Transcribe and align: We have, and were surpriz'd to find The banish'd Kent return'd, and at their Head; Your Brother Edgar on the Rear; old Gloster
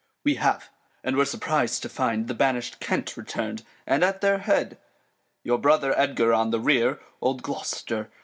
We 0.23 0.33
have, 0.33 0.71
and 1.03 1.15
were 1.15 1.25
surpriz'd 1.25 1.83
to 1.83 1.87
find 1.87 2.27
The 2.27 2.33
banish'd 2.33 2.79
Kent 2.79 3.15
return'd, 3.15 3.61
and 3.85 4.03
at 4.03 4.21
their 4.21 4.39
Head; 4.39 4.79
Your 5.43 5.59
Brother 5.59 5.93
Edgar 5.95 6.33
on 6.33 6.49
the 6.49 6.59
Rear; 6.59 6.99
old 7.21 7.43
Gloster 7.43 8.09